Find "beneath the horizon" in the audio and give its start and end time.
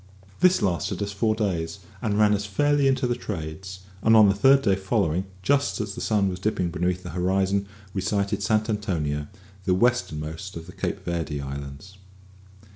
6.71-7.67